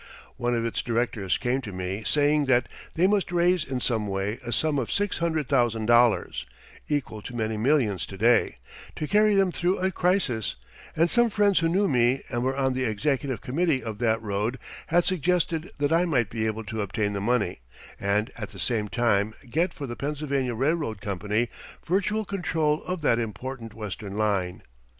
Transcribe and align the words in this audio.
One 0.37 0.55
of 0.55 0.65
its 0.65 0.81
directors 0.81 1.37
came 1.37 1.61
to 1.61 1.71
me 1.71 2.01
saying 2.07 2.45
that 2.45 2.67
they 2.95 3.05
must 3.05 3.31
raise 3.31 3.63
in 3.63 3.79
some 3.79 4.07
way 4.07 4.39
a 4.43 4.51
sum 4.51 4.79
of 4.79 4.91
six 4.91 5.19
hundred 5.19 5.47
thousand 5.47 5.85
dollars 5.85 6.47
(equal 6.89 7.21
to 7.21 7.35
many 7.35 7.55
millions 7.55 8.07
to 8.07 8.17
day) 8.17 8.55
to 8.95 9.05
carry 9.07 9.35
them 9.35 9.51
through 9.51 9.77
a 9.77 9.91
crisis; 9.91 10.55
and 10.95 11.07
some 11.07 11.29
friends 11.29 11.59
who 11.59 11.69
knew 11.69 11.87
me 11.87 12.23
and 12.29 12.41
were 12.43 12.57
on 12.57 12.73
the 12.73 12.83
executive 12.83 13.41
committee 13.41 13.83
of 13.83 13.99
that 13.99 14.19
road 14.23 14.57
had 14.87 15.05
suggested 15.05 15.69
that 15.77 15.93
I 15.93 16.05
might 16.05 16.31
be 16.31 16.47
able 16.47 16.63
to 16.63 16.81
obtain 16.81 17.13
the 17.13 17.21
money 17.21 17.59
and 17.99 18.31
at 18.35 18.49
the 18.49 18.59
same 18.59 18.87
time 18.87 19.35
get 19.51 19.71
for 19.71 19.85
the 19.85 19.95
Pennsylvania 19.95 20.55
Railroad 20.55 20.99
Company 20.99 21.47
virtual 21.85 22.25
control 22.25 22.83
of 22.85 23.01
that 23.01 23.19
important 23.19 23.75
Western 23.75 24.17
line. 24.17 24.63